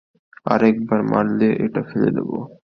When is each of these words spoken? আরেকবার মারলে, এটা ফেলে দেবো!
আরেকবার 0.45 0.99
মারলে, 1.11 1.47
এটা 1.65 1.81
ফেলে 1.89 2.09
দেবো! 2.17 2.37